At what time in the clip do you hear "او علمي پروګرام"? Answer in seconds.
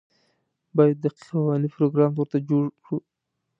1.39-2.11